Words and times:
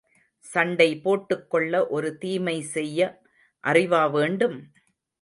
சண்டை 0.45 0.87
போட்டுக் 0.97 1.49
கொள்ள 1.49 1.83
ஒரு 1.87 2.17
தீமை 2.17 2.57
செய்ய 2.73 2.99
அறிவா 3.63 4.03
வேண்டும்? 4.11 4.59